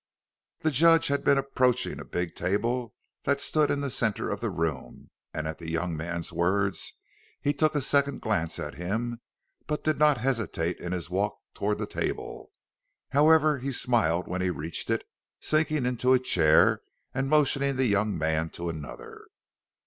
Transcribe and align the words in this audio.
The 0.61 0.71
judge 0.71 1.09
had 1.09 1.23
been 1.23 1.37
approaching 1.37 1.99
a 1.99 2.05
big 2.05 2.33
table 2.33 2.95
that 3.25 3.39
stood 3.39 3.69
in 3.69 3.81
the 3.81 3.91
center 3.91 4.31
of 4.31 4.39
the 4.39 4.49
room 4.49 5.11
and 5.31 5.47
at 5.47 5.59
the 5.59 5.69
young 5.69 5.95
man's 5.95 6.33
words 6.33 6.93
he 7.39 7.53
took 7.53 7.75
a 7.75 7.81
second 7.81 8.19
glance 8.19 8.57
at 8.57 8.73
him, 8.73 9.21
but 9.67 9.83
did 9.83 9.99
not 9.99 10.17
hesitate 10.17 10.79
in 10.79 10.91
his 10.91 11.11
walk 11.11 11.37
toward 11.53 11.77
the 11.77 11.85
table. 11.85 12.49
However, 13.09 13.59
he 13.59 13.71
smiled 13.71 14.27
when 14.27 14.41
he 14.41 14.49
reached 14.49 14.89
it, 14.89 15.03
sinking 15.39 15.85
into 15.85 16.13
a 16.13 16.19
chair 16.19 16.81
and 17.13 17.29
motioning 17.29 17.75
the 17.75 17.85
young 17.85 18.17
man 18.17 18.49
to 18.57 18.69
another. 18.69 19.27